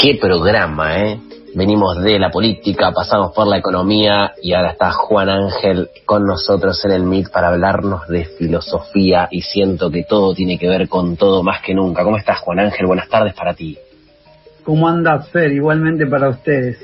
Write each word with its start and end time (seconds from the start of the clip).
Qué 0.00 0.14
programa, 0.14 0.98
¿eh? 0.98 1.20
Venimos 1.54 2.02
de 2.02 2.18
la 2.18 2.30
política, 2.30 2.90
pasamos 2.90 3.32
por 3.34 3.46
la 3.46 3.58
economía 3.58 4.32
y 4.42 4.54
ahora 4.54 4.70
está 4.70 4.92
Juan 4.92 5.28
Ángel 5.28 5.88
con 6.06 6.24
nosotros 6.24 6.82
en 6.86 6.92
el 6.92 7.02
MIT 7.02 7.28
para 7.30 7.48
hablarnos 7.48 8.08
de 8.08 8.24
filosofía 8.24 9.28
y 9.30 9.42
siento 9.42 9.90
que 9.90 10.04
todo 10.04 10.32
tiene 10.32 10.58
que 10.58 10.68
ver 10.68 10.88
con 10.88 11.18
todo 11.18 11.42
más 11.42 11.60
que 11.60 11.74
nunca. 11.74 12.02
¿Cómo 12.02 12.16
estás, 12.16 12.38
Juan 12.38 12.60
Ángel? 12.60 12.86
Buenas 12.86 13.10
tardes 13.10 13.34
para 13.34 13.52
ti. 13.52 13.76
¿Cómo 14.64 14.88
andas, 14.88 15.28
Fer? 15.28 15.52
Igualmente 15.52 16.06
para 16.06 16.30
ustedes. 16.30 16.78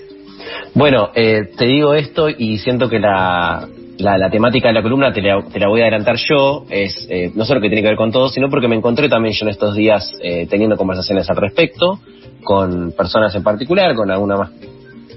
Bueno, 0.75 1.09
eh, 1.15 1.53
te 1.57 1.65
digo 1.65 1.95
esto 1.95 2.29
y 2.29 2.59
siento 2.59 2.91
que 2.91 2.99
la, 2.99 3.67
la, 3.97 4.29
temática 4.29 4.69
de 4.69 4.75
la 4.75 4.83
columna 4.83 5.15
te 5.15 5.23
la, 5.23 5.43
te 5.43 5.59
la, 5.59 5.69
voy 5.69 5.81
a 5.81 5.85
adelantar 5.85 6.17
yo, 6.17 6.67
es 6.69 7.07
eh, 7.09 7.33
no 7.35 7.47
solo 7.47 7.63
que 7.63 7.69
tiene 7.69 7.81
que 7.81 7.89
ver 7.89 7.97
con 7.97 8.13
todo, 8.13 8.29
sino 8.29 8.51
porque 8.51 8.69
me 8.69 8.77
encontré 8.77 9.09
también 9.09 9.35
yo 9.35 9.47
en 9.47 9.53
estos 9.53 9.75
días 9.75 10.13
eh, 10.23 10.47
teniendo 10.51 10.77
conversaciones 10.77 11.31
al 11.31 11.37
respecto 11.37 11.99
con 12.47 12.93
personas 12.93 13.35
en 13.35 13.43
particular, 13.43 13.95
con 13.97 14.11
alguna 14.11 14.37
más 14.37 14.51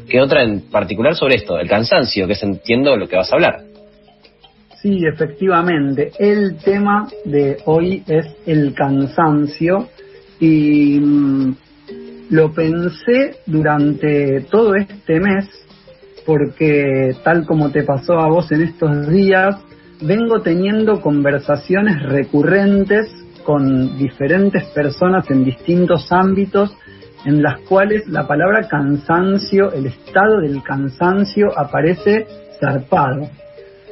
que 0.09 0.20
otra 0.20 0.44
en 0.44 0.62
particular 0.72 1.16
sobre 1.16 1.36
esto, 1.36 1.59
el 1.59 1.70
cansancio, 1.70 2.26
que 2.26 2.34
es 2.34 2.41
entiendo 2.41 2.98
lo 2.98 3.08
que 3.08 3.16
vas 3.16 3.31
a 3.31 3.36
hablar. 3.36 3.62
Sí, 4.81 5.05
efectivamente. 5.05 6.12
El 6.17 6.58
tema 6.58 7.08
de 7.26 7.58
hoy 7.66 8.03
es 8.08 8.26
el 8.48 8.73
cansancio 8.73 9.88
y 10.39 11.00
mm, 11.00 11.55
lo 12.31 12.52
pensé 12.52 13.36
durante 13.45 14.41
todo 14.50 14.73
este 14.75 15.20
mes 15.20 15.48
porque 16.25 17.16
tal 17.23 17.45
como 17.45 17.72
te 17.72 17.84
pasó 17.84 18.14
a 18.20 18.27
vos 18.27 18.52
en 18.52 18.61
estos 18.61 19.09
días, 19.09 19.55
vengo 20.02 20.41
teniendo 20.41 21.02
conversaciones 21.02 22.02
recurrentes 22.03 23.11
con 23.44 23.98
diferentes 23.98 24.64
personas 24.67 25.30
en 25.30 25.44
distintos 25.44 26.11
ámbitos 26.11 26.75
en 27.26 27.41
las 27.41 27.59
cuales 27.62 28.08
la 28.08 28.28
palabra 28.28 28.68
cansancio, 28.68 29.72
el 29.73 29.88
estado 29.88 30.40
del 30.41 30.64
cansancio 30.64 31.48
aparece 31.58 32.28
zarpado. 32.59 33.30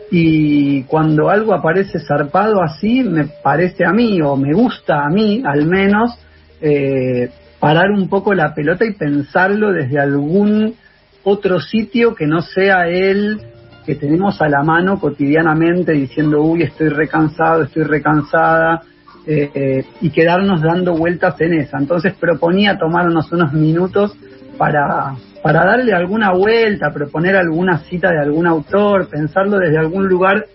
Y 0.10 0.84
cuando 0.84 1.30
algo 1.30 1.54
aparece 1.54 2.00
zarpado 2.00 2.62
así, 2.62 3.04
me 3.04 3.26
parece 3.44 3.86
a 3.86 3.92
mí, 3.92 4.22
o 4.22 4.38
me 4.38 4.54
gusta 4.54 5.06
a 5.06 5.10
mí 5.10 5.44
al 5.46 5.66
menos, 5.66 6.18
eh, 6.62 7.30
parar 7.60 7.92
un 7.92 8.08
poco 8.08 8.34
la 8.34 8.54
pelota 8.54 8.86
y 8.86 8.94
pensarlo 8.94 9.72
desde 9.72 10.00
algún 10.00 10.76
otro 11.24 11.60
sitio 11.60 12.16
que 12.16 12.26
no 12.26 12.42
sea 12.42 12.88
el 12.88 13.42
que 13.86 13.96
tenemos 13.96 14.42
a 14.42 14.50
la 14.50 14.64
mano 14.64 15.00
cotidianamente 15.00 15.94
diciendo, 15.94 16.42
uy, 16.42 16.64
estoy 16.64 16.90
recansado, 16.90 17.64
estoy 17.64 17.84
recansada, 17.84 18.82
eh, 19.28 19.84
y 20.02 20.10
quedarnos 20.10 20.62
dando 20.62 20.96
vueltas 20.96 21.40
en 21.42 21.54
esa. 21.54 21.78
Entonces 21.78 22.14
proponía 22.20 22.78
tomarnos 22.78 23.32
unos 23.32 23.54
minutos 23.54 24.16
para, 24.58 25.16
para 25.44 25.66
darle 25.66 25.94
alguna 25.94 26.32
vuelta, 26.32 26.94
proponer 26.94 27.36
alguna 27.36 27.80
cita 27.80 28.12
de 28.12 28.20
algún 28.20 28.48
autor, 28.48 29.10
pensarlo 29.10 29.60
desde 29.60 29.78
algún 29.78 30.08
lugar 30.08 30.46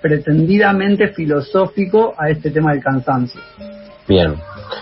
pretendidamente 0.00 1.08
filosófico 1.08 2.14
a 2.18 2.28
este 2.30 2.50
tema 2.50 2.72
del 2.72 2.82
cansancio. 2.82 3.40
Bien. 4.06 4.34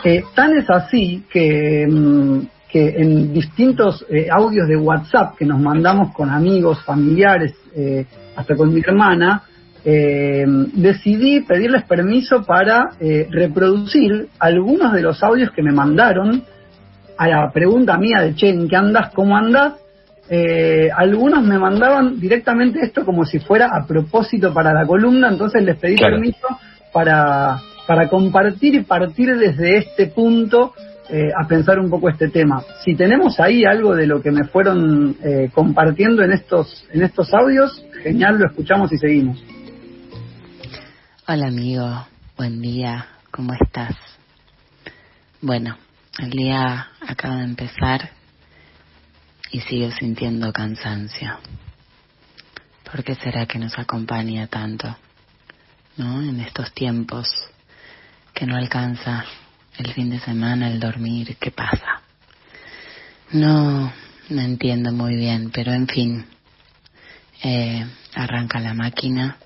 Eh, 0.05 0.23
tan 0.35 0.57
es 0.57 0.69
así 0.69 1.25
que 1.31 1.87
mm, 1.89 2.41
que 2.73 2.89
en 2.89 3.35
distintos 3.35 4.05
eh, 4.09 4.29
audios 4.31 4.67
de 4.67 4.77
WhatsApp 4.77 5.37
que 5.37 5.45
nos 5.45 5.61
mandamos 5.61 6.15
con 6.15 6.31
amigos, 6.31 6.83
familiares, 6.85 7.55
eh, 7.77 8.07
hasta 8.35 8.57
con 8.57 8.73
mi 8.73 8.81
hermana, 8.81 9.43
eh, 9.85 10.45
decidí 10.75 11.41
pedirles 11.41 11.85
permiso 11.85 12.45
para 12.45 12.91
reproducir 13.31 14.29
algunos 14.39 14.93
de 14.93 15.03
los 15.03 15.23
audios 15.23 15.51
que 15.51 15.63
me 15.63 15.73
mandaron 15.73 16.45
a 17.19 17.29
la 17.29 17.51
pregunta 17.51 17.99
mía 17.99 18.21
de, 18.21 18.35
che, 18.35 18.49
¿en 18.49 18.69
qué 18.69 18.77
andas? 18.77 19.13
¿Cómo 19.15 19.37
andas? 19.37 19.75
algunos 20.97 21.43
me 21.43 21.59
mandaban 21.59 22.19
directamente 22.19 22.81
esto 22.81 23.05
como 23.05 23.27
si 23.27 23.39
fuera 23.39 23.67
a 23.67 23.87
propósito 23.87 24.55
para 24.55 24.73
la 24.73 24.87
columna, 24.87 25.29
entonces 25.29 25.63
les 25.63 25.77
pedí 25.77 25.97
permiso 25.97 26.47
para, 26.91 27.59
para 27.87 28.09
compartir 28.09 28.75
y 28.77 28.81
partir 28.81 29.37
desde 29.37 29.77
este 29.77 30.07
punto 30.07 30.73
eh, 31.11 31.31
a 31.37 31.47
pensar 31.47 31.79
un 31.79 31.91
poco 31.91 32.09
este 32.09 32.29
tema. 32.29 32.63
Si 32.83 32.95
tenemos 32.95 33.39
ahí 33.39 33.67
algo 33.67 33.95
de 33.95 34.07
lo 34.07 34.23
que 34.23 34.31
me 34.31 34.45
fueron 34.45 35.17
eh, 35.23 35.51
compartiendo 35.53 36.23
en 36.23 36.33
estos, 36.33 36.87
en 36.91 37.03
estos 37.03 37.35
audios, 37.35 37.85
genial, 38.03 38.39
lo 38.39 38.47
escuchamos 38.47 38.91
y 38.93 38.97
seguimos. 38.97 39.52
Hola 41.25 41.47
amigo, 41.47 42.05
buen 42.37 42.61
día, 42.61 43.07
¿cómo 43.31 43.55
estás? 43.55 43.95
Bueno, 45.41 45.79
el 46.19 46.31
día 46.31 46.89
acaba 47.07 47.37
de 47.37 47.45
empezar 47.45 48.11
y 49.53 49.61
sigo 49.61 49.93
sintiendo 49.93 50.53
cansancio. 50.53 51.39
¿Por 52.91 53.05
qué 53.05 53.15
será 53.15 53.47
que 53.47 53.61
nos 53.61 53.79
acompaña 53.79 54.49
tanto? 54.49 54.97
¿No? 55.97 56.23
En 56.23 56.41
estos 56.41 56.75
tiempos 56.75 57.29
que 58.35 58.45
no 58.45 58.57
alcanza 58.57 59.25
el 59.79 59.93
fin 59.93 60.11
de 60.11 60.19
semana, 60.19 60.73
el 60.73 60.81
dormir, 60.81 61.37
¿qué 61.39 61.53
pasa? 61.53 62.03
No, 63.31 63.93
no 64.29 64.41
entiendo 64.41 64.91
muy 64.91 65.15
bien, 65.15 65.53
pero 65.53 65.73
en 65.73 65.87
fin, 65.87 66.27
eh, 67.45 67.87
arranca 68.13 68.59
la 68.59 68.75
máquina 68.75 69.37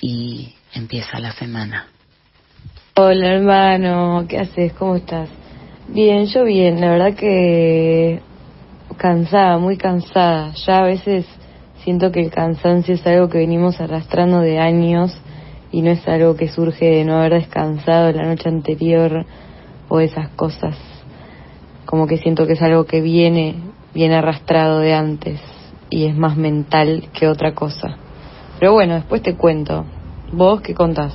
y 0.00 0.54
empieza 0.74 1.18
la 1.18 1.32
semana. 1.32 1.88
Hola 2.96 3.34
hermano, 3.34 4.26
¿qué 4.28 4.38
haces? 4.38 4.72
¿Cómo 4.72 4.96
estás? 4.96 5.28
Bien, 5.88 6.26
yo 6.26 6.44
bien, 6.44 6.80
la 6.80 6.90
verdad 6.90 7.14
que 7.14 8.20
cansada, 8.96 9.58
muy 9.58 9.76
cansada. 9.76 10.52
Ya 10.66 10.78
a 10.78 10.82
veces 10.82 11.24
siento 11.84 12.12
que 12.12 12.20
el 12.20 12.30
cansancio 12.30 12.94
es 12.94 13.06
algo 13.06 13.28
que 13.28 13.38
venimos 13.38 13.80
arrastrando 13.80 14.40
de 14.40 14.58
años 14.58 15.16
y 15.70 15.82
no 15.82 15.90
es 15.90 16.06
algo 16.08 16.36
que 16.36 16.48
surge 16.48 16.86
de 16.86 17.04
no 17.04 17.18
haber 17.18 17.34
descansado 17.34 18.12
la 18.12 18.24
noche 18.24 18.48
anterior 18.48 19.24
o 19.88 20.00
esas 20.00 20.30
cosas. 20.30 20.76
Como 21.86 22.06
que 22.06 22.18
siento 22.18 22.46
que 22.46 22.54
es 22.54 22.62
algo 22.62 22.84
que 22.84 23.00
viene, 23.00 23.54
viene 23.94 24.16
arrastrado 24.16 24.80
de 24.80 24.94
antes 24.94 25.40
y 25.88 26.06
es 26.06 26.16
más 26.16 26.36
mental 26.36 27.08
que 27.12 27.28
otra 27.28 27.54
cosa. 27.54 27.96
Pero 28.58 28.72
bueno, 28.72 28.94
después 28.94 29.22
te 29.22 29.34
cuento. 29.34 29.84
¿Vos 30.32 30.60
qué 30.60 30.74
contás? 30.74 31.14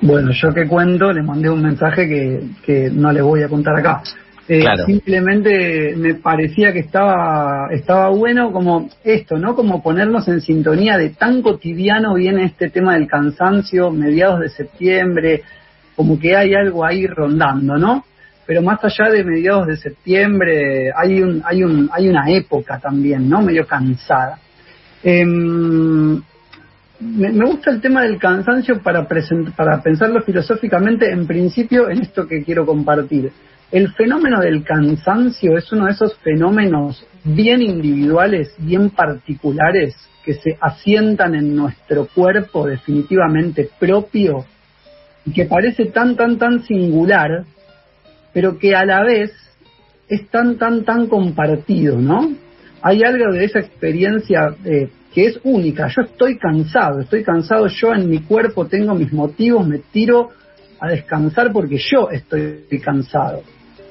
Bueno, 0.00 0.30
yo 0.32 0.52
que 0.52 0.66
cuento, 0.66 1.12
le 1.12 1.22
mandé 1.22 1.48
un 1.48 1.62
mensaje 1.62 2.08
que, 2.08 2.42
que 2.64 2.90
no 2.90 3.12
le 3.12 3.22
voy 3.22 3.42
a 3.42 3.48
contar 3.48 3.76
acá. 3.76 4.02
Eh, 4.48 4.64
simplemente 4.84 5.94
me 5.96 6.14
parecía 6.14 6.72
que 6.72 6.80
estaba, 6.80 7.68
estaba 7.70 8.08
bueno 8.08 8.52
como 8.52 8.90
esto, 9.04 9.38
¿no? 9.38 9.54
Como 9.54 9.82
ponernos 9.82 10.26
en 10.26 10.40
sintonía 10.40 10.98
de 10.98 11.10
tan 11.10 11.42
cotidiano 11.42 12.14
viene 12.14 12.44
este 12.44 12.68
tema 12.68 12.94
del 12.94 13.06
cansancio, 13.06 13.92
mediados 13.92 14.40
de 14.40 14.48
septiembre, 14.48 15.42
como 15.94 16.18
que 16.18 16.36
hay 16.36 16.54
algo 16.54 16.84
ahí 16.84 17.06
rondando, 17.06 17.78
¿no? 17.78 18.04
Pero 18.46 18.62
más 18.62 18.82
allá 18.84 19.10
de 19.10 19.24
mediados 19.24 19.66
de 19.66 19.76
septiembre, 19.76 20.92
hay, 20.94 21.22
un, 21.22 21.42
hay, 21.44 21.62
un, 21.62 21.88
hay 21.92 22.08
una 22.08 22.30
época 22.30 22.78
también, 22.78 23.28
¿no? 23.28 23.40
Medio 23.40 23.66
cansada. 23.66 24.38
Em, 25.02 26.20
me, 27.00 27.30
gusta 27.44 27.70
el 27.70 27.80
tema 27.80 28.02
del 28.02 28.18
cansancio 28.18 28.80
para, 28.82 29.06
para 29.56 29.82
pensarlo 29.82 30.22
filosóficamente, 30.22 31.10
en 31.10 31.26
principio, 31.26 31.88
en 31.88 32.02
esto 32.02 32.26
que 32.26 32.42
quiero 32.42 32.66
compartir 32.66 33.32
el 33.72 33.90
fenómeno 33.94 34.38
del 34.40 34.62
cansancio 34.62 35.56
es 35.56 35.72
uno 35.72 35.86
de 35.86 35.92
esos 35.92 36.14
fenómenos 36.18 37.06
bien 37.24 37.62
individuales, 37.62 38.54
bien 38.58 38.90
particulares, 38.90 39.96
que 40.22 40.34
se 40.34 40.58
asientan 40.60 41.34
en 41.34 41.56
nuestro 41.56 42.06
cuerpo 42.06 42.66
definitivamente 42.66 43.70
propio 43.80 44.44
y 45.24 45.32
que 45.32 45.46
parece 45.46 45.86
tan, 45.86 46.16
tan, 46.16 46.36
tan 46.36 46.62
singular, 46.64 47.44
pero 48.32 48.58
que 48.58 48.74
a 48.74 48.84
la 48.84 49.02
vez 49.02 49.32
es 50.08 50.28
tan, 50.28 50.58
tan, 50.58 50.84
tan 50.84 51.06
compartido, 51.06 51.98
¿no? 51.98 52.32
Hay 52.82 53.02
algo 53.02 53.32
de 53.32 53.44
esa 53.44 53.60
experiencia 53.60 54.54
eh, 54.64 54.90
que 55.14 55.26
es 55.26 55.40
única. 55.44 55.88
Yo 55.88 56.02
estoy 56.02 56.38
cansado, 56.38 57.00
estoy 57.00 57.22
cansado, 57.22 57.66
yo 57.68 57.94
en 57.94 58.08
mi 58.08 58.20
cuerpo 58.20 58.66
tengo 58.66 58.94
mis 58.94 59.12
motivos, 59.12 59.66
me 59.66 59.78
tiro 59.78 60.30
a 60.80 60.88
descansar 60.88 61.52
porque 61.52 61.78
yo 61.78 62.10
estoy 62.10 62.80
cansado. 62.82 63.42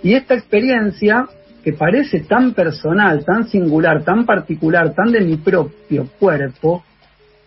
Y 0.04 0.14
esta 0.14 0.34
experiencia, 0.34 1.28
que 1.64 1.74
parece 1.74 2.22
tan 2.22 2.54
personal, 2.54 3.24
tan 3.24 3.48
singular, 3.48 4.04
tan 4.04 4.26
particular, 4.26 4.94
tan 4.94 5.12
de 5.12 5.22
mi 5.22 5.38
propio 5.38 6.08
cuerpo, 6.20 6.84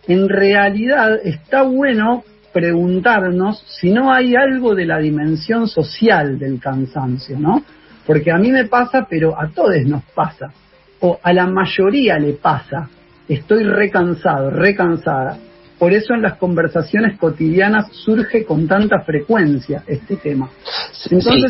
en 0.07 0.29
realidad 0.29 1.19
está 1.23 1.63
bueno 1.63 2.23
preguntarnos 2.55 3.61
si 3.67 3.91
no 3.91 4.13
hay 4.13 4.33
algo 4.33 4.75
de 4.75 4.85
la 4.85 4.97
dimensión 4.99 5.67
social 5.67 6.39
del 6.39 6.57
cansancio, 6.57 7.37
¿no? 7.37 7.61
Porque 8.07 8.31
a 8.31 8.37
mí 8.37 8.49
me 8.49 8.63
pasa, 8.63 9.05
pero 9.09 9.37
a 9.37 9.49
todos 9.49 9.75
nos 9.85 10.03
pasa, 10.15 10.53
o 11.01 11.19
a 11.21 11.33
la 11.33 11.47
mayoría 11.47 12.17
le 12.17 12.31
pasa. 12.31 12.89
Estoy 13.27 13.63
recansado, 13.63 14.51
recansada. 14.51 15.37
Por 15.77 15.91
eso 15.91 16.13
en 16.13 16.21
las 16.21 16.37
conversaciones 16.37 17.17
cotidianas 17.19 17.91
surge 17.91 18.45
con 18.45 18.69
tanta 18.69 19.01
frecuencia 19.01 19.83
este 19.85 20.15
tema. 20.15 20.49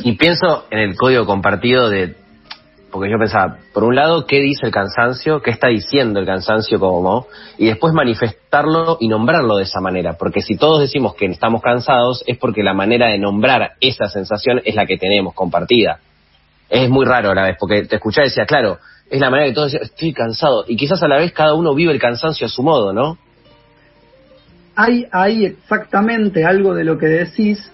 y 0.03 0.13
pienso 0.13 0.65
en 0.71 0.79
el 0.79 0.95
código 0.95 1.27
compartido 1.27 1.87
de, 1.87 2.15
porque 2.95 3.11
yo 3.11 3.19
pensaba, 3.19 3.57
por 3.73 3.83
un 3.83 3.93
lado, 3.93 4.25
¿qué 4.25 4.39
dice 4.39 4.65
el 4.65 4.71
cansancio? 4.71 5.41
¿Qué 5.41 5.51
está 5.51 5.67
diciendo 5.67 6.17
el 6.17 6.25
cansancio 6.25 6.79
como? 6.79 7.27
Y 7.57 7.65
después 7.65 7.93
manifestarlo 7.93 8.95
y 9.01 9.09
nombrarlo 9.09 9.57
de 9.57 9.63
esa 9.63 9.81
manera, 9.81 10.13
porque 10.13 10.39
si 10.39 10.55
todos 10.55 10.79
decimos 10.79 11.13
que 11.13 11.25
estamos 11.25 11.61
cansados 11.61 12.23
es 12.25 12.37
porque 12.37 12.63
la 12.63 12.73
manera 12.73 13.07
de 13.09 13.19
nombrar 13.19 13.73
esa 13.81 14.07
sensación 14.07 14.61
es 14.63 14.75
la 14.75 14.85
que 14.85 14.97
tenemos 14.97 15.33
compartida. 15.33 15.99
Es 16.69 16.89
muy 16.89 17.03
raro 17.03 17.31
a 17.31 17.35
la 17.35 17.43
vez, 17.43 17.57
porque 17.59 17.83
te 17.83 17.97
escuchaba 17.97 18.27
y 18.27 18.29
decía, 18.29 18.45
claro, 18.45 18.77
es 19.09 19.19
la 19.19 19.29
manera 19.29 19.49
que 19.49 19.55
todos 19.55 19.73
decían, 19.73 19.91
estoy 19.91 20.13
cansado, 20.13 20.63
y 20.65 20.77
quizás 20.77 21.03
a 21.03 21.09
la 21.09 21.17
vez 21.17 21.33
cada 21.33 21.53
uno 21.53 21.75
vive 21.75 21.91
el 21.91 21.99
cansancio 21.99 22.47
a 22.47 22.49
su 22.49 22.63
modo, 22.63 22.93
¿no? 22.93 23.17
Hay, 24.77 25.05
hay 25.11 25.43
exactamente 25.43 26.45
algo 26.45 26.73
de 26.73 26.85
lo 26.85 26.97
que 26.97 27.07
decís 27.07 27.69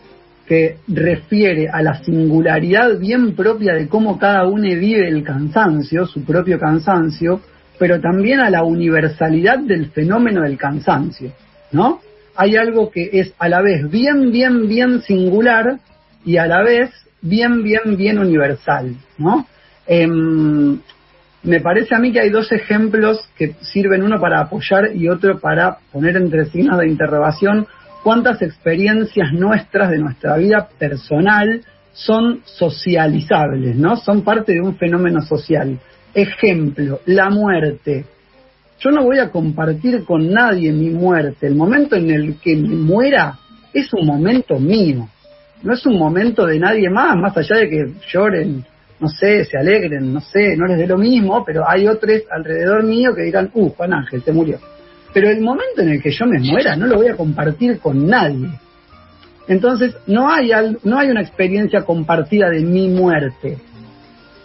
que 0.51 0.79
refiere 0.89 1.69
a 1.69 1.81
la 1.81 2.03
singularidad 2.03 2.99
bien 2.99 3.37
propia 3.37 3.73
de 3.73 3.87
cómo 3.87 4.19
cada 4.19 4.45
uno 4.45 4.63
vive 4.63 5.07
el 5.07 5.23
cansancio, 5.23 6.05
su 6.05 6.25
propio 6.25 6.59
cansancio, 6.59 7.39
pero 7.79 8.01
también 8.01 8.41
a 8.41 8.49
la 8.49 8.61
universalidad 8.61 9.59
del 9.59 9.91
fenómeno 9.91 10.41
del 10.41 10.57
cansancio, 10.57 11.31
¿no? 11.71 12.01
Hay 12.35 12.57
algo 12.57 12.91
que 12.91 13.11
es 13.13 13.33
a 13.39 13.47
la 13.47 13.61
vez 13.61 13.89
bien, 13.89 14.33
bien, 14.33 14.67
bien 14.67 15.01
singular 15.03 15.79
y 16.25 16.35
a 16.35 16.47
la 16.47 16.61
vez 16.63 16.89
bien, 17.21 17.63
bien, 17.63 17.95
bien 17.95 18.19
universal, 18.19 18.93
¿no? 19.19 19.47
Em, 19.87 20.81
me 21.43 21.61
parece 21.61 21.95
a 21.95 21.99
mí 21.99 22.11
que 22.11 22.19
hay 22.19 22.29
dos 22.29 22.51
ejemplos 22.51 23.25
que 23.37 23.55
sirven 23.61 24.03
uno 24.03 24.19
para 24.19 24.41
apoyar 24.41 24.93
y 24.93 25.07
otro 25.07 25.39
para 25.39 25.77
poner 25.93 26.17
entre 26.17 26.43
signos 26.47 26.77
de 26.77 26.89
interrogación 26.89 27.67
cuántas 28.03 28.41
experiencias 28.41 29.33
nuestras 29.33 29.91
de 29.91 29.97
nuestra 29.97 30.37
vida 30.37 30.67
personal 30.77 31.61
son 31.93 32.41
socializables, 32.45 33.75
¿no? 33.75 33.97
Son 33.97 34.23
parte 34.23 34.53
de 34.53 34.61
un 34.61 34.75
fenómeno 34.77 35.21
social. 35.21 35.77
Ejemplo, 36.13 36.99
la 37.05 37.29
muerte. 37.29 38.05
Yo 38.79 38.91
no 38.91 39.03
voy 39.03 39.19
a 39.19 39.29
compartir 39.29 40.03
con 40.05 40.31
nadie 40.31 40.71
mi 40.71 40.89
muerte. 40.89 41.47
El 41.47 41.55
momento 41.55 41.95
en 41.95 42.09
el 42.09 42.39
que 42.39 42.55
me 42.55 42.75
muera 42.75 43.37
es 43.73 43.93
un 43.93 44.05
momento 44.05 44.59
mío. 44.59 45.07
No 45.63 45.73
es 45.73 45.85
un 45.85 45.97
momento 45.97 46.45
de 46.45 46.59
nadie 46.59 46.89
más, 46.89 47.15
más 47.15 47.37
allá 47.37 47.57
de 47.57 47.69
que 47.69 47.93
lloren, 48.11 48.65
no 48.99 49.07
sé, 49.07 49.45
se 49.45 49.57
alegren, 49.57 50.13
no 50.13 50.21
sé, 50.21 50.55
no 50.57 50.65
les 50.65 50.77
dé 50.77 50.87
lo 50.87 50.97
mismo, 50.97 51.43
pero 51.45 51.67
hay 51.67 51.87
otros 51.87 52.21
alrededor 52.31 52.83
mío 52.83 53.13
que 53.15 53.23
dirán, 53.23 53.51
uh, 53.53 53.69
Juan 53.69 53.93
Ángel, 53.93 54.23
se 54.23 54.31
murió. 54.31 54.59
Pero 55.13 55.29
el 55.29 55.41
momento 55.41 55.81
en 55.81 55.89
el 55.89 56.01
que 56.01 56.11
yo 56.11 56.25
me 56.25 56.39
muera 56.39 56.75
no 56.75 56.87
lo 56.87 56.97
voy 56.97 57.07
a 57.07 57.15
compartir 57.15 57.79
con 57.79 58.07
nadie. 58.07 58.49
Entonces 59.47 59.95
no 60.07 60.29
hay, 60.29 60.51
no 60.83 60.97
hay 60.97 61.09
una 61.09 61.21
experiencia 61.21 61.83
compartida 61.83 62.49
de 62.49 62.61
mi 62.61 62.87
muerte. 62.87 63.57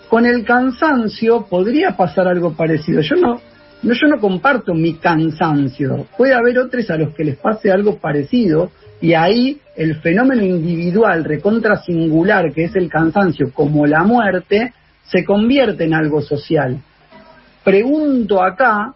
Con 0.08 0.26
el 0.26 0.44
cansancio 0.44 1.46
podría 1.48 1.96
pasar 1.96 2.26
algo 2.26 2.54
parecido. 2.54 3.00
Yo 3.02 3.16
no, 3.16 3.40
no, 3.82 3.92
yo 3.92 4.08
no 4.08 4.20
comparto 4.20 4.74
mi 4.74 4.94
cansancio. 4.94 6.06
Puede 6.16 6.34
haber 6.34 6.58
otros 6.58 6.90
a 6.90 6.96
los 6.96 7.14
que 7.14 7.24
les 7.24 7.36
pase 7.36 7.70
algo 7.70 7.98
parecido 7.98 8.70
y 9.00 9.14
ahí 9.14 9.60
el 9.76 9.96
fenómeno 9.96 10.42
individual 10.42 11.24
recontra 11.24 11.82
singular 11.82 12.52
que 12.52 12.64
es 12.64 12.74
el 12.76 12.88
cansancio 12.88 13.52
como 13.52 13.86
la 13.86 14.02
muerte 14.04 14.72
se 15.04 15.24
convierte 15.24 15.84
en 15.84 15.94
algo 15.94 16.22
social. 16.22 16.80
Pregunto 17.62 18.42
acá 18.42 18.94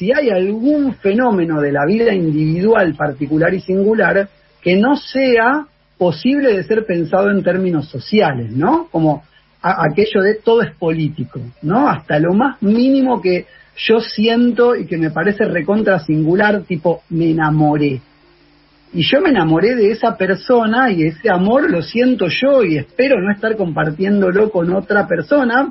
si 0.00 0.10
hay 0.12 0.30
algún 0.30 0.94
fenómeno 0.94 1.60
de 1.60 1.72
la 1.72 1.84
vida 1.84 2.14
individual 2.14 2.94
particular 2.94 3.52
y 3.52 3.60
singular 3.60 4.30
que 4.62 4.76
no 4.76 4.96
sea 4.96 5.66
posible 5.98 6.56
de 6.56 6.64
ser 6.64 6.86
pensado 6.86 7.30
en 7.30 7.42
términos 7.42 7.90
sociales, 7.90 8.50
¿no? 8.50 8.88
Como 8.90 9.22
aquello 9.60 10.22
de 10.22 10.36
todo 10.36 10.62
es 10.62 10.74
político, 10.74 11.38
¿no? 11.60 11.86
Hasta 11.86 12.18
lo 12.18 12.32
más 12.32 12.62
mínimo 12.62 13.20
que 13.20 13.44
yo 13.76 14.00
siento 14.00 14.74
y 14.74 14.86
que 14.86 14.96
me 14.96 15.10
parece 15.10 15.44
recontra 15.44 15.98
singular, 15.98 16.62
tipo 16.62 17.02
me 17.10 17.32
enamoré. 17.32 18.00
Y 18.94 19.02
yo 19.02 19.20
me 19.20 19.28
enamoré 19.28 19.74
de 19.74 19.90
esa 19.90 20.16
persona 20.16 20.90
y 20.90 21.02
ese 21.02 21.28
amor 21.28 21.70
lo 21.70 21.82
siento 21.82 22.26
yo 22.28 22.64
y 22.64 22.78
espero 22.78 23.20
no 23.20 23.30
estar 23.30 23.54
compartiéndolo 23.58 24.50
con 24.50 24.74
otra 24.74 25.06
persona, 25.06 25.70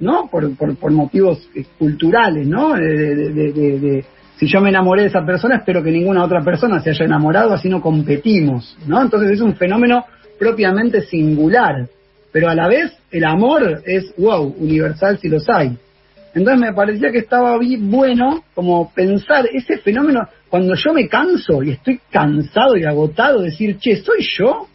¿no? 0.00 0.28
Por, 0.30 0.54
por, 0.56 0.92
motivos 0.92 1.48
eh, 1.54 1.64
culturales, 1.78 2.46
¿no? 2.46 2.74
De, 2.74 4.04
si 4.36 4.46
yo 4.46 4.60
me 4.60 4.68
enamoré 4.68 5.02
de 5.02 5.08
esa 5.08 5.24
persona, 5.26 5.56
espero 5.56 5.82
que 5.82 5.90
ninguna 5.90 6.24
otra 6.24 6.42
persona 6.42 6.80
se 6.80 6.90
haya 6.90 7.04
enamorado, 7.04 7.52
así 7.52 7.68
no 7.68 7.80
competimos, 7.80 8.76
¿no? 8.86 9.02
Entonces 9.02 9.32
es 9.32 9.40
un 9.40 9.56
fenómeno 9.56 10.04
propiamente 10.38 11.00
singular, 11.02 11.88
pero 12.30 12.48
a 12.48 12.54
la 12.54 12.68
vez 12.68 12.92
el 13.10 13.24
amor 13.24 13.82
es, 13.84 14.14
wow, 14.16 14.54
universal 14.58 15.18
si 15.18 15.28
los 15.28 15.48
hay. 15.48 15.76
Entonces 16.34 16.60
me 16.60 16.72
parecía 16.72 17.10
que 17.10 17.18
estaba 17.18 17.58
bien 17.58 17.90
bueno 17.90 18.44
como 18.54 18.92
pensar 18.92 19.46
ese 19.52 19.78
fenómeno 19.78 20.28
cuando 20.48 20.74
yo 20.74 20.92
me 20.92 21.08
canso 21.08 21.62
y 21.62 21.70
estoy 21.70 22.00
cansado 22.10 22.76
y 22.76 22.84
agotado, 22.84 23.42
decir, 23.42 23.78
che, 23.78 23.96
¿soy 23.96 24.24
yo? 24.38 24.68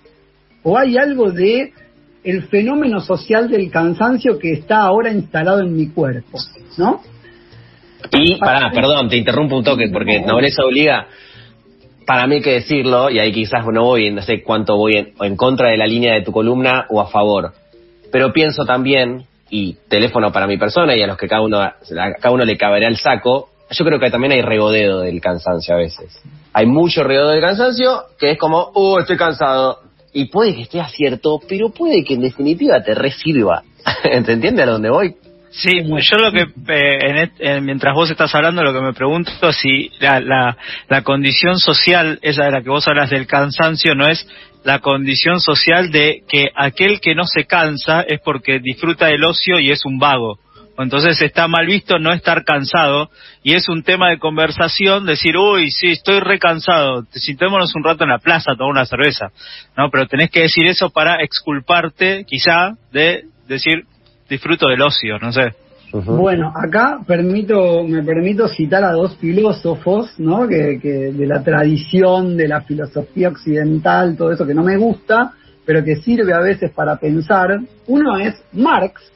¿O 0.64 0.78
hay 0.78 0.98
algo 0.98 1.32
de 1.32 1.72
el 2.24 2.44
fenómeno 2.44 3.02
social 3.02 3.50
del 3.50 3.70
cansancio 3.70 4.40
que 4.40 4.54
está 4.54 4.82
ahora 4.82 5.12
instalado 5.12 5.62
en 5.62 5.76
mi 5.76 5.90
cuerpo, 5.90 6.40
¿no? 6.78 7.02
Y, 8.12 8.38
pará, 8.38 8.72
perdón, 8.72 9.10
te 9.10 9.18
interrumpo 9.18 9.58
un 9.58 9.64
toque, 9.64 9.90
porque 9.92 10.22
nobleza 10.22 10.64
obliga, 10.64 11.08
para 12.06 12.28
mí 12.28 12.42
que 12.42 12.54
decirlo, 12.54 13.10
y 13.10 13.20
ahí 13.20 13.32
quizás 13.32 13.66
no 13.66 13.84
voy, 13.84 14.12
no 14.12 14.22
sé 14.22 14.44
cuánto 14.44 14.76
voy 14.76 14.94
en, 14.98 15.14
en 15.22 15.36
contra 15.38 15.70
de 15.70 15.78
la 15.78 15.88
línea 15.88 16.14
de 16.14 16.22
tu 16.22 16.32
columna 16.32 16.86
o 16.90 17.00
a 17.00 17.08
favor, 17.08 17.54
pero 18.12 18.34
pienso 18.34 18.66
también, 18.66 19.26
y 19.50 19.78
teléfono 19.88 20.32
para 20.32 20.48
mi 20.48 20.58
persona 20.58 20.96
y 20.96 21.04
a 21.04 21.08
los 21.08 21.16
que 21.16 21.28
cada 21.28 21.44
uno, 21.44 21.60
a 21.60 21.76
cada 22.20 22.34
uno 22.34 22.44
le 22.44 22.58
caberá 22.58 22.88
el 22.88 22.98
saco, 22.98 23.50
yo 23.70 23.86
creo 23.86 24.00
que 24.00 24.10
también 24.10 24.34
hay 24.34 24.42
regodeo 24.42 25.02
del 25.02 25.22
cansancio 25.22 25.76
a 25.76 25.78
veces. 25.78 26.22
Hay 26.54 26.66
mucho 26.66 27.04
regodeo 27.04 27.30
del 27.30 27.42
cansancio 27.42 28.04
que 28.20 28.32
es 28.32 28.38
como, 28.40 28.72
oh, 28.74 29.00
estoy 29.00 29.16
cansado, 29.16 29.80
y 30.14 30.26
puede 30.26 30.56
que 30.56 30.62
esté 30.62 30.80
acierto, 30.80 31.40
pero 31.48 31.70
puede 31.70 32.04
que 32.04 32.14
en 32.14 32.22
definitiva 32.22 32.82
te 32.84 32.94
resirva. 32.94 33.64
¿Te 34.04 34.32
entiendes 34.32 34.68
a 34.68 34.72
dónde 34.72 34.90
voy? 34.90 35.16
Sí, 35.52 35.84
yo 35.84 36.18
lo 36.18 36.32
que, 36.32 36.48
eh, 36.68 37.62
mientras 37.62 37.94
vos 37.94 38.10
estás 38.10 38.34
hablando, 38.34 38.64
lo 38.64 38.74
que 38.74 38.82
me 38.82 38.94
pregunto 38.94 39.32
es 39.50 39.56
si 39.58 39.92
la, 40.00 40.20
la, 40.20 40.58
la 40.90 41.04
condición 41.04 41.60
social, 41.60 42.18
esa 42.24 42.46
de 42.46 42.52
la 42.52 42.64
que 42.64 42.72
vos 42.72 42.88
hablas 42.88 43.12
del 43.12 43.28
cansancio, 43.28 43.94
no 43.94 44.08
es 44.08 44.28
la 44.64 44.80
condición 44.80 45.40
social 45.40 45.92
de 45.92 46.24
que 46.28 46.50
aquel 46.56 47.00
que 47.00 47.14
no 47.14 47.26
se 47.26 47.46
cansa 47.46 48.02
es 48.02 48.20
porque 48.22 48.60
disfruta 48.60 49.08
del 49.08 49.24
ocio 49.26 49.60
y 49.60 49.70
es 49.70 49.86
un 49.86 50.00
vago. 50.00 50.40
Entonces 50.78 51.22
está 51.22 51.48
mal 51.48 51.68
visto 51.68 52.00
no 52.00 52.12
estar 52.14 52.44
cansado 52.44 53.10
y 53.44 53.54
es 53.54 53.70
un 53.70 53.84
tema 53.84 54.10
de 54.10 54.18
conversación 54.18 55.06
decir, 55.06 55.38
uy, 55.38 55.70
sí, 55.70 55.92
estoy 55.92 56.20
recansado, 56.20 57.06
sintémonos 57.12 57.76
un 57.76 57.84
rato 57.84 58.04
en 58.04 58.10
la 58.10 58.18
plaza 58.18 58.52
a 58.52 58.56
tomar 58.56 58.72
una 58.72 58.86
cerveza, 58.86 59.32
¿no? 59.78 59.90
Pero 59.92 60.08
tenés 60.08 60.32
que 60.32 60.42
decir 60.42 60.66
eso 60.66 60.90
para 60.90 61.24
exculparte 61.24 62.26
quizá 62.26 62.72
de 62.92 63.26
decir, 63.48 63.86
disfruto 64.28 64.68
del 64.68 64.82
ocio, 64.82 65.20
no 65.20 65.32
sé. 65.32 65.54
Bueno, 65.92 66.52
acá 66.56 67.02
permito, 67.06 67.84
me 67.84 68.02
permito 68.02 68.48
citar 68.48 68.84
a 68.84 68.94
dos 68.94 69.16
filósofos, 69.18 70.20
¿no? 70.20 70.48
Que, 70.48 70.80
que 70.82 71.12
de 71.14 71.28
la 71.28 71.44
tradición 71.44 72.36
de 72.36 72.48
la 72.48 72.62
filosofía 72.62 73.30
occidental, 73.30 74.18
todo 74.18 74.32
eso 74.32 74.48
que 74.48 74.56
no 74.56 74.64
me 74.64 74.76
gusta, 74.78 75.34
pero 75.66 75.84
que 75.84 75.98
sirve 75.98 76.34
a 76.34 76.40
veces 76.40 76.72
para 76.72 76.96
pensar. 76.96 77.60
Uno 77.86 78.18
es 78.18 78.44
Marx, 78.54 79.14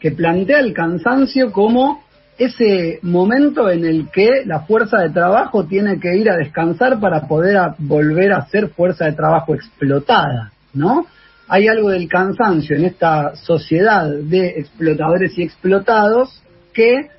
que 0.00 0.10
plantea 0.10 0.60
el 0.60 0.72
cansancio 0.72 1.52
como 1.52 2.02
ese 2.38 3.00
momento 3.02 3.70
en 3.70 3.84
el 3.84 4.08
que 4.10 4.44
la 4.46 4.60
fuerza 4.60 4.98
de 5.02 5.10
trabajo 5.10 5.66
tiene 5.66 6.00
que 6.00 6.16
ir 6.16 6.30
a 6.30 6.38
descansar 6.38 6.98
para 6.98 7.28
poder 7.28 7.58
volver 7.76 8.32
a 8.32 8.46
ser 8.46 8.68
fuerza 8.70 9.04
de 9.04 9.12
trabajo 9.12 9.54
explotada, 9.54 10.50
¿no? 10.72 11.04
Hay 11.48 11.68
algo 11.68 11.90
del 11.90 12.08
cansancio 12.08 12.76
en 12.76 12.86
esta 12.86 13.36
sociedad 13.36 14.08
de 14.08 14.54
explotadores 14.58 15.36
y 15.36 15.42
explotados 15.42 16.42
que 16.72 17.10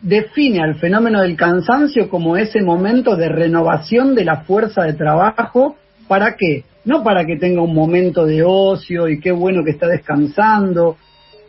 define 0.00 0.62
al 0.62 0.76
fenómeno 0.80 1.20
del 1.20 1.36
cansancio 1.36 2.08
como 2.08 2.36
ese 2.36 2.62
momento 2.62 3.14
de 3.14 3.28
renovación 3.28 4.16
de 4.16 4.24
la 4.24 4.40
fuerza 4.42 4.82
de 4.82 4.94
trabajo 4.94 5.76
para 6.08 6.34
qué? 6.36 6.64
No 6.84 7.04
para 7.04 7.24
que 7.24 7.36
tenga 7.36 7.62
un 7.62 7.74
momento 7.74 8.26
de 8.26 8.42
ocio 8.42 9.08
y 9.08 9.20
qué 9.20 9.30
bueno 9.30 9.62
que 9.62 9.70
está 9.70 9.86
descansando 9.86 10.96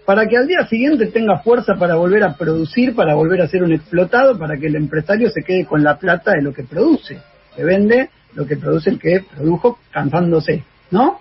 para 0.08 0.26
que 0.26 0.38
al 0.38 0.48
día 0.48 0.66
siguiente 0.70 1.08
tenga 1.08 1.40
fuerza 1.40 1.76
para 1.76 1.96
volver 1.96 2.24
a 2.24 2.38
producir, 2.38 2.96
para 2.96 3.14
volver 3.14 3.42
a 3.42 3.50
ser 3.50 3.62
un 3.62 3.74
explotado, 3.74 4.40
para 4.40 4.56
que 4.56 4.68
el 4.68 4.78
empresario 4.78 5.30
se 5.30 5.44
quede 5.44 5.66
con 5.66 5.84
la 5.84 5.98
plata 5.98 6.32
de 6.32 6.42
lo 6.42 6.54
que 6.54 6.64
produce, 6.64 7.18
que 7.54 7.66
vende 7.66 8.10
lo 8.34 8.46
que 8.46 8.56
produce 8.56 8.90
el 8.90 9.00
que 9.00 9.26
produjo 9.36 9.80
cansándose, 9.92 10.64
¿no? 10.92 11.20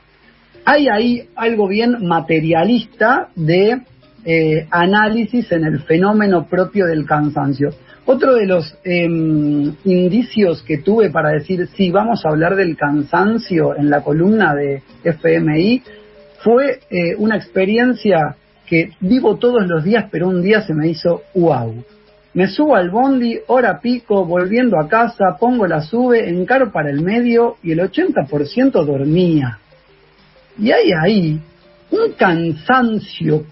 Hay 0.65 0.87
ahí 0.87 1.29
algo 1.35 1.67
bien 1.67 2.07
materialista 2.07 3.27
de 3.35 3.81
eh, 4.25 4.69
análisis 4.71 5.51
en 5.51 5.65
el 5.65 5.81
fenómeno 5.81 6.47
propio 6.47 6.87
del 6.87 7.07
cansancio. 7.07 7.71
Otro 8.05 8.37
de 8.37 8.47
los 8.47 8.79
em, 8.85 9.75
indicios 9.85 10.63
que 10.63 10.79
tuve 10.79 11.11
para 11.11 11.31
decir, 11.31 11.69
sí, 11.77 11.91
vamos 11.91 12.25
a 12.25 12.29
hablar 12.29 12.55
del 12.55 12.77
cansancio 12.77 13.75
en 13.77 13.91
la 13.91 14.05
columna 14.05 14.55
de 14.55 14.85
FMI, 15.03 15.83
fue 16.45 16.79
eh, 16.89 17.17
una 17.19 17.35
experiencia 17.35 18.37
que 18.67 18.91
vivo 19.01 19.37
todos 19.37 19.67
los 19.67 19.85
días, 19.85 20.07
pero 20.11 20.29
un 20.29 20.43
día 20.43 20.63
se 20.63 20.75
me 20.75 20.89
hizo 20.89 21.23
wow. 21.35 21.85
Me 22.35 22.49
subo 22.49 22.77
al 22.77 22.91
bondi, 22.91 23.39
hora 23.47 23.81
pico, 23.81 24.27
volviendo 24.27 24.79
a 24.79 24.89
casa, 24.89 25.37
pongo 25.41 25.67
la 25.67 25.81
sube, 25.81 26.29
encaro 26.29 26.71
para 26.71 26.91
el 26.91 27.01
medio 27.01 27.57
y 27.63 27.73
el 27.73 27.79
80% 27.79 28.85
dormía. 28.85 29.59
Y 30.59 30.71
hay 30.71 30.91
ahí 30.93 31.41
un 31.91 32.13
cansancio, 32.13 33.45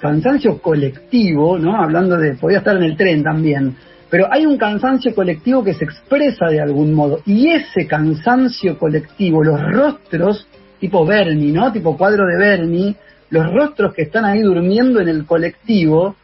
cansancio 0.00 0.60
colectivo, 0.60 1.58
¿no? 1.58 1.76
Hablando 1.76 2.16
de, 2.16 2.34
podía 2.34 2.58
estar 2.58 2.76
en 2.76 2.82
el 2.82 2.96
tren 2.96 3.22
también, 3.22 3.76
pero 4.10 4.26
hay 4.32 4.46
un 4.46 4.56
cansancio 4.58 5.14
colectivo 5.14 5.62
que 5.62 5.74
se 5.74 5.84
expresa 5.84 6.46
de 6.46 6.60
algún 6.60 6.92
modo. 6.92 7.20
Y 7.26 7.50
ese 7.50 7.86
cansancio 7.86 8.78
colectivo, 8.78 9.44
los 9.44 9.60
rostros, 9.72 10.46
tipo 10.80 11.06
Bernie, 11.06 11.52
¿no? 11.52 11.72
Tipo 11.72 11.96
cuadro 11.96 12.26
de 12.26 12.36
Bernie, 12.36 12.96
los 13.34 13.52
rostros 13.52 13.92
que 13.92 14.02
están 14.02 14.24
ahí 14.24 14.42
durmiendo 14.42 15.00
en 15.00 15.08
el 15.08 15.26
colectivo, 15.26 16.14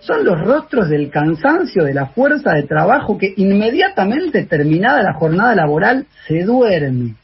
son 0.00 0.24
los 0.24 0.40
rostros 0.40 0.88
del 0.88 1.10
cansancio, 1.10 1.84
de 1.84 1.94
la 1.94 2.06
fuerza 2.06 2.54
de 2.54 2.64
trabajo 2.64 3.16
que 3.16 3.32
inmediatamente 3.36 4.46
terminada 4.46 5.00
la 5.04 5.14
jornada 5.14 5.54
laboral 5.54 6.06
se 6.26 6.42
duerme. 6.42 7.14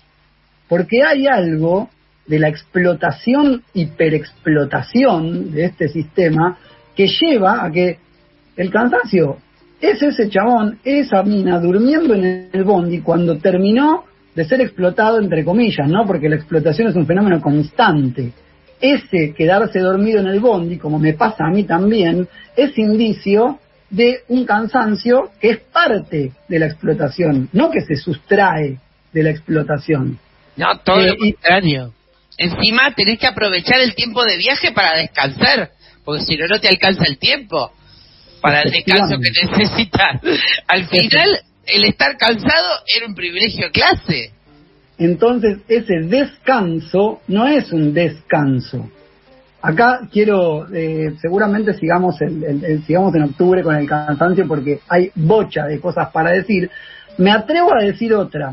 Porque 0.69 1.03
hay 1.03 1.27
algo 1.27 1.91
de 2.25 2.39
la 2.39 2.49
explotación, 2.49 3.65
hiperexplotación 3.75 5.51
de 5.51 5.65
este 5.65 5.89
sistema 5.89 6.57
que 6.95 7.09
lleva 7.09 7.65
a 7.65 7.71
que 7.73 7.99
el 8.57 8.71
cansancio 8.71 9.39
es 9.81 10.01
ese 10.01 10.29
chabón, 10.29 10.79
esa 10.85 11.25
mina 11.25 11.59
durmiendo 11.59 12.15
en 12.15 12.49
el 12.53 12.63
bondi 12.63 13.01
cuando 13.01 13.39
terminó 13.39 14.05
de 14.37 14.45
ser 14.45 14.61
explotado 14.61 15.19
entre 15.19 15.45
comillas, 15.45 15.89
¿no? 15.89 16.07
Porque 16.07 16.29
la 16.29 16.37
explotación 16.37 16.87
es 16.87 16.95
un 16.95 17.07
fenómeno 17.07 17.41
constante. 17.41 18.33
Ese 18.83 19.33
quedarse 19.33 19.79
dormido 19.79 20.21
en 20.21 20.27
el 20.27 20.41
bondi, 20.41 20.77
como 20.77 20.99
me 20.99 21.15
pasa 21.15 21.47
a 21.47 21.51
mí 21.51 21.63
también, 21.63 22.29
es 22.57 22.77
indicio 22.77 23.61
de 23.89 24.25
un 24.29 24.45
cansancio 24.45 25.31
que 25.41 25.51
es 25.51 25.59
parte 25.61 26.33
de 26.49 26.59
la 26.59 26.67
explotación, 26.67 27.49
no 27.53 27.71
que 27.71 27.83
se 27.83 27.97
sustrae 27.97 28.79
de 29.13 29.23
la 29.23 29.31
explotación. 29.31 30.19
No, 30.57 30.79
todo 30.79 30.99
lo 30.99 31.13
eh, 31.13 31.17
contrario. 31.17 31.95
Encima 32.37 32.93
tenés 32.95 33.19
que 33.19 33.27
aprovechar 33.27 33.81
el 33.81 33.95
tiempo 33.95 34.25
de 34.25 34.37
viaje 34.37 34.73
para 34.73 34.97
descansar, 34.97 35.71
porque 36.05 36.25
si 36.25 36.37
no, 36.37 36.47
no 36.49 36.61
te 36.61 36.69
alcanza 36.69 37.05
el 37.05 37.19
tiempo 37.19 37.73
para 38.41 38.63
el 38.63 38.73
descanso 38.73 39.17
que 39.21 39.31
necesitas. 39.31 40.21
Al 40.67 40.89
final, 40.89 41.41
el 41.67 41.85
estar 41.85 42.17
cansado 42.17 42.81
era 42.87 43.07
un 43.07 43.15
privilegio 43.15 43.67
de 43.67 43.71
clase. 43.71 44.33
Entonces, 44.99 45.59
ese 45.69 46.01
descanso 46.01 47.21
no 47.29 47.47
es 47.47 47.73
un 47.73 47.93
descanso. 47.93 48.89
Acá 49.63 50.01
quiero, 50.11 50.67
eh, 50.73 51.15
seguramente 51.21 51.75
sigamos, 51.75 52.21
el, 52.21 52.83
sigamos 52.85 53.15
en 53.15 53.23
octubre 53.23 53.63
con 53.63 53.77
el 53.77 53.89
cansancio 53.89 54.47
porque 54.47 54.81
hay 54.89 55.11
bocha 55.15 55.67
de 55.67 55.81
cosas 55.81 56.11
para 56.11 56.33
decir. 56.33 56.69
Me 57.19 57.31
atrevo 57.31 57.73
a 57.75 57.85
decir 57.85 58.13
otra. 58.13 58.53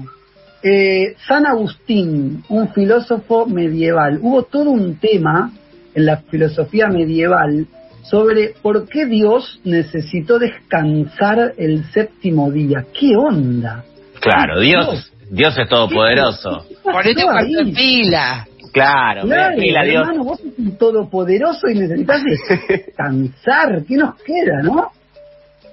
Eh, 0.61 1.15
San 1.27 1.47
Agustín, 1.47 2.43
un 2.49 2.69
filósofo 2.73 3.47
medieval, 3.47 4.19
hubo 4.21 4.43
todo 4.43 4.69
un 4.69 4.97
tema 4.97 5.51
en 5.95 6.05
la 6.05 6.17
filosofía 6.17 6.87
medieval 6.89 7.65
sobre 8.03 8.53
por 8.61 8.87
qué 8.87 9.05
Dios 9.05 9.61
necesitó 9.63 10.37
descansar 10.37 11.53
el 11.57 11.85
séptimo 11.91 12.51
día. 12.51 12.85
¿Qué 12.97 13.15
onda? 13.15 13.83
Claro, 14.19 14.59
Dios, 14.59 14.85
Dios, 14.85 15.13
es 15.31 15.69
todopoderoso. 15.69 16.65
Ponete 16.83 17.21
en 17.21 17.73
pila. 17.73 18.47
Claro, 18.71 19.23
claro 19.23 19.55
pila, 19.57 19.83
Dios. 19.83 20.01
Hermano, 20.01 20.23
vos 20.23 20.39
sos 20.39 20.51
un 20.57 20.77
todopoderoso 20.77 21.67
y 21.69 21.79
necesitas 21.79 22.21
descansar. 22.67 23.83
¿Qué 23.87 23.95
nos 23.95 24.15
queda, 24.21 24.61
no? 24.61 24.91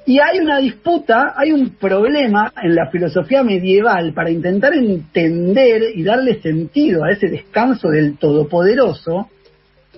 Y 0.07 0.21
hay 0.21 0.39
una 0.39 0.59
disputa, 0.59 1.35
hay 1.37 1.51
un 1.51 1.71
problema 1.71 2.53
en 2.63 2.77
la 2.77 2.89
filosofía 2.91 3.43
medieval 3.43 4.13
para 4.15 4.31
intentar 4.31 4.73
entender 4.73 5.83
y 5.95 6.05
darle 6.05 6.41
sentido 6.41 7.03
a 7.03 7.11
ese 7.11 7.27
descanso 7.27 7.89
del 7.89 8.17
Todopoderoso. 8.17 9.29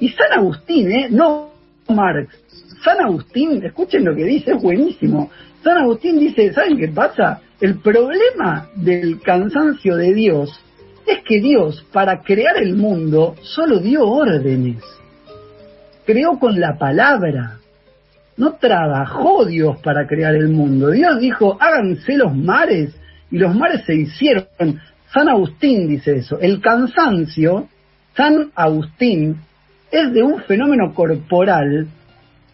Y 0.01 0.09
San 0.09 0.33
Agustín, 0.33 0.91
¿eh? 0.91 1.09
no 1.11 1.51
Marx, 1.89 2.35
San 2.83 3.01
Agustín, 3.01 3.63
escuchen 3.65 4.05
lo 4.05 4.15
que 4.15 4.25
dice, 4.25 4.53
es 4.53 4.63
buenísimo. 4.63 5.31
San 5.63 5.79
Agustín 5.79 6.19
dice, 6.19 6.53
¿saben 6.53 6.77
qué 6.79 6.89
pasa? 6.89 7.41
El 7.61 7.81
problema 7.81 8.69
del 8.75 9.21
cansancio 9.21 9.97
de 9.97 10.15
Dios 10.15 10.51
es 11.07 11.23
que 11.25 11.41
Dios, 11.41 11.85
para 11.93 12.23
crear 12.23 12.57
el 12.63 12.77
mundo, 12.77 13.35
solo 13.43 13.79
dio 13.81 14.07
órdenes. 14.07 14.83
Creó 16.05 16.39
con 16.39 16.59
la 16.61 16.79
palabra 16.79 17.59
no 18.39 18.53
trabajó 18.53 19.45
Dios 19.45 19.79
para 19.83 20.07
crear 20.07 20.35
el 20.35 20.49
mundo. 20.49 20.91
Dios 20.93 21.21
dijo, 21.21 21.59
háganse 21.61 22.17
los 22.17 22.35
mares, 22.35 22.95
y 23.31 23.39
los 23.39 23.55
mares 23.55 23.83
se 23.85 23.97
hicieron. 23.97 24.47
San 25.13 25.29
Agustín 25.29 25.89
dice 25.89 26.19
eso. 26.19 26.39
El 26.41 26.61
cansancio, 26.61 27.69
San 28.17 28.53
Agustín, 28.55 29.41
es 29.91 30.13
de 30.13 30.23
un 30.23 30.41
fenómeno 30.43 30.95
corporal 30.95 31.89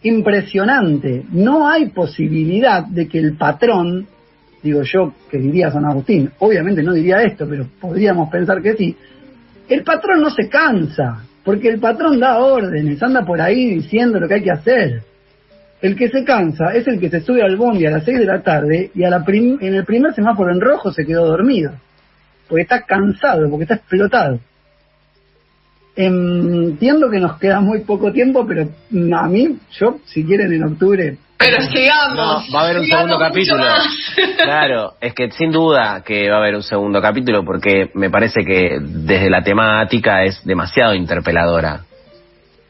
impresionante. 0.05 1.23
No 1.31 1.67
hay 1.67 1.87
posibilidad 1.89 2.85
de 2.85 3.07
que 3.07 3.19
el 3.19 3.35
patrón, 3.37 4.07
digo 4.61 4.81
yo 4.83 5.13
que 5.29 5.37
diría 5.37 5.71
San 5.71 5.85
Agustín, 5.85 6.31
obviamente 6.39 6.83
no 6.83 6.93
diría 6.93 7.21
esto, 7.23 7.47
pero 7.49 7.65
podríamos 7.79 8.29
pensar 8.29 8.61
que 8.61 8.75
sí, 8.75 8.95
el 9.67 9.83
patrón 9.83 10.21
no 10.21 10.29
se 10.29 10.47
cansa, 10.47 11.23
porque 11.43 11.69
el 11.69 11.79
patrón 11.79 12.19
da 12.19 12.37
órdenes, 12.39 13.01
anda 13.01 13.25
por 13.25 13.41
ahí 13.41 13.75
diciendo 13.75 14.19
lo 14.19 14.27
que 14.27 14.35
hay 14.35 14.43
que 14.43 14.51
hacer. 14.51 15.01
El 15.81 15.95
que 15.95 16.09
se 16.09 16.23
cansa 16.23 16.73
es 16.73 16.87
el 16.87 16.99
que 16.99 17.09
se 17.09 17.21
sube 17.21 17.43
al 17.43 17.57
bondi 17.57 17.85
a 17.85 17.91
las 17.91 18.05
6 18.05 18.19
de 18.19 18.25
la 18.25 18.41
tarde 18.41 18.91
y 18.93 19.03
a 19.03 19.09
la 19.09 19.23
en 19.27 19.75
el 19.75 19.85
primer 19.85 20.13
semáforo 20.13 20.51
en 20.51 20.61
rojo 20.61 20.91
se 20.91 21.05
quedó 21.05 21.25
dormido. 21.25 21.73
Porque 22.47 22.63
está 22.63 22.81
cansado, 22.81 23.49
porque 23.49 23.63
está 23.63 23.75
explotado. 23.75 24.39
Entiendo 25.95 27.09
que 27.09 27.19
nos 27.19 27.39
queda 27.39 27.61
muy 27.61 27.81
poco 27.81 28.11
tiempo, 28.11 28.45
pero 28.45 28.67
a 29.17 29.27
mí, 29.27 29.57
yo, 29.79 29.97
si 30.05 30.25
quieren 30.25 30.51
en 30.51 30.63
octubre... 30.63 31.17
Pero 31.37 31.61
sigamos. 31.61 32.47
va 32.53 32.61
a 32.61 32.63
haber 32.63 32.79
un 32.79 32.85
segundo 32.85 33.19
capítulo. 33.19 33.63
Claro, 34.37 34.93
es 35.01 35.13
que 35.13 35.31
sin 35.31 35.51
duda 35.51 36.01
que 36.03 36.29
va 36.29 36.37
a 36.37 36.39
haber 36.39 36.55
un 36.55 36.63
segundo 36.63 37.01
capítulo 37.01 37.43
porque 37.43 37.91
me 37.93 38.09
parece 38.09 38.45
que 38.45 38.77
desde 38.79 39.29
la 39.29 39.43
temática 39.43 40.23
es 40.23 40.43
demasiado 40.45 40.93
interpeladora. 40.93 41.81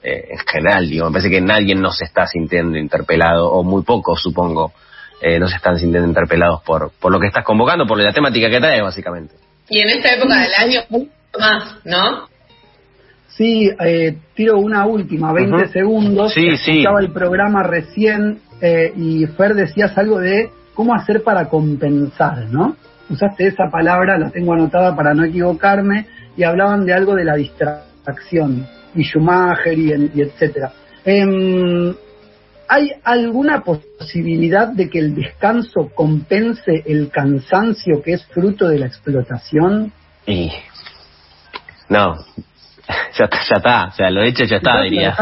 Eh, 0.04 0.26
en 0.32 0.40
general, 0.40 0.90
digo, 0.90 1.08
me 1.08 1.14
parece 1.14 1.30
que 1.30 1.42
nadie 1.42 1.76
no 1.76 1.92
se 1.92 2.06
está 2.06 2.28
sintiendo 2.28 2.78
interpelado, 2.78 3.52
o 3.52 3.64
muy 3.64 3.84
pocos, 3.84 4.22
supongo, 4.22 4.74
eh, 5.22 5.40
no 5.40 5.48
se 5.48 5.56
están 5.56 5.80
sintiendo 5.80 6.08
interpelados 6.08 6.62
por, 6.62 6.92
por 7.00 7.12
lo 7.12 7.20
que 7.20 7.28
estás 7.28 7.44
convocando, 7.44 7.88
por 7.88 8.00
la 8.00 8.14
temática 8.14 8.50
que 8.50 8.60
traes, 8.60 8.84
básicamente. 8.84 9.34
Y 9.70 9.80
en 9.80 9.90
esta 9.90 10.14
época 10.14 10.40
del 10.42 10.54
año, 10.54 10.82
más, 11.40 11.76
¿no? 11.86 12.35
Sí, 13.30 13.70
eh, 13.80 14.18
tiro 14.34 14.60
una 14.60 14.86
última, 14.86 15.34
20 15.34 15.68
segundos. 15.68 16.34
Sí, 16.34 16.56
sí. 16.58 16.72
Escuchaba 16.72 17.02
el 17.02 17.12
programa 17.12 17.64
recién 17.64 18.40
y 18.96 19.28
Fer 19.28 19.54
decías 19.54 19.96
algo 19.98 20.20
de 20.20 20.50
cómo 20.74 20.96
hacer 20.96 21.24
para 21.24 21.50
compensar, 21.50 22.50
¿no? 22.50 22.76
Usaste 23.10 23.48
esa 23.48 23.70
palabra, 23.70 24.18
la 24.18 24.32
tengo 24.32 24.54
anotada 24.54 24.96
para 24.96 25.14
no 25.14 25.24
equivocarme, 25.24 26.08
y 26.38 26.44
hablaban 26.44 26.86
de 26.86 26.94
algo 26.94 27.16
de 27.16 27.24
la 27.24 27.36
distracción 27.36 28.68
y 28.94 29.04
Schumacher 29.04 29.78
y, 29.78 30.22
etcétera. 30.22 30.72
Em, 31.04 31.94
¿Hay 32.68 32.92
alguna 33.04 33.62
posibilidad 33.62 34.68
de 34.70 34.90
que 34.90 34.98
el 34.98 35.14
descanso 35.14 35.92
compense 35.94 36.82
el 36.88 37.12
cansancio 37.12 38.02
que 38.02 38.14
es 38.14 38.26
fruto 38.26 38.68
de 38.68 38.80
la 38.80 38.88
explotación? 38.88 39.92
Y 40.26 40.52
no, 41.90 42.18
ya 43.18 43.26
está, 43.26 43.38
ya 43.50 43.56
está, 43.58 43.88
o 43.88 43.92
sea, 43.92 44.10
lo 44.12 44.24
hecho 44.24 44.44
ya 44.44 44.58
está, 44.58 44.82
diría. 44.82 45.16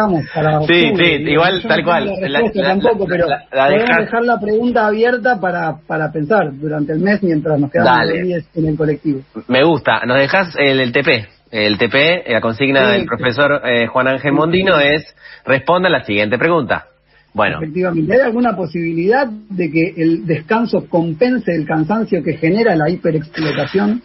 sí, 0.68 0.94
sí, 0.96 1.04
igual 1.04 1.62
tal 1.68 1.84
cual. 1.84 2.12
La, 2.22 2.42
tampoco, 2.52 3.06
pero 3.08 3.28
podemos 3.52 3.98
dejar 4.00 4.24
la 4.24 4.40
pregunta 4.40 4.88
abierta 4.88 5.40
para, 5.40 5.78
para 5.88 6.12
pensar 6.12 6.52
durante 6.54 6.94
el 6.94 7.00
mes 7.00 7.22
mientras 7.24 7.60
nos 7.60 7.72
quedamos 7.72 8.10
en 8.56 8.68
el 8.68 8.78
colectivo. 8.78 9.22
Me 9.48 9.64
gusta, 9.64 10.02
nos 10.06 10.18
dejas 10.18 10.56
el, 10.58 10.80
el 10.80 10.92
TP. 10.92 11.28
El 11.52 11.78
TP, 11.78 12.24
la 12.30 12.42
consigna 12.42 12.90
del 12.90 13.06
profesor 13.06 13.62
eh, 13.64 13.86
Juan 13.86 14.08
Ángel 14.08 14.32
Mondino 14.32 14.80
es 14.80 15.16
responda 15.46 15.88
a 15.88 15.92
la 15.92 16.04
siguiente 16.04 16.40
pregunta. 16.40 16.88
Bueno. 17.32 17.58
Efectivamente, 17.58 18.14
¿hay 18.14 18.22
alguna 18.22 18.56
posibilidad 18.56 19.28
de 19.28 19.72
que 19.72 19.94
el 19.98 20.26
descanso 20.26 20.88
compense 20.88 21.52
el 21.54 21.68
cansancio 21.68 22.24
que 22.24 22.38
genera 22.38 22.76
la 22.76 22.90
hiperexplotación? 22.90 24.02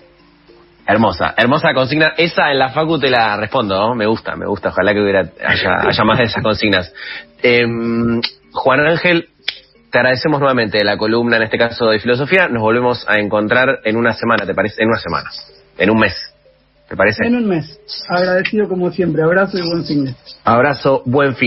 Hermosa, 0.88 1.34
hermosa 1.36 1.74
consigna. 1.74 2.14
Esa 2.16 2.50
en 2.50 2.58
la 2.58 2.70
facu 2.70 2.98
te 2.98 3.10
la 3.10 3.36
respondo, 3.36 3.94
me 3.94 4.06
gusta, 4.06 4.34
me 4.36 4.46
gusta. 4.46 4.70
Ojalá 4.70 4.94
que 4.94 5.02
hubiera 5.02 5.20
haya, 5.46 6.04
más 6.04 6.16
de 6.16 6.24
esas 6.24 6.42
consignas. 6.42 6.90
Em, 7.42 8.22
Juan 8.52 8.80
Ángel, 8.80 9.28
te 9.92 9.98
agradecemos 9.98 10.40
nuevamente 10.40 10.82
la 10.82 10.96
columna, 10.96 11.36
en 11.36 11.42
este 11.42 11.58
caso 11.58 11.90
de 11.90 11.98
filosofía. 11.98 12.48
Nos 12.48 12.62
volvemos 12.62 13.04
a 13.06 13.18
encontrar 13.18 13.80
en 13.84 13.98
una 13.98 14.14
semana, 14.14 14.46
¿te 14.46 14.54
parece? 14.54 14.82
En 14.82 14.88
una 14.88 14.98
semana, 14.98 15.30
en 15.76 15.90
un 15.90 15.98
mes. 15.98 16.14
¿Te 16.88 16.96
parece? 16.96 17.26
En 17.26 17.36
un 17.36 17.46
mes. 17.46 17.78
Agradecido 18.08 18.66
como 18.66 18.90
siempre. 18.90 19.22
Abrazo 19.22 19.58
y 19.58 19.68
buen 19.68 19.84
fin. 19.84 20.16
Abrazo, 20.42 21.02
buen 21.04 21.34
fin. 21.34 21.36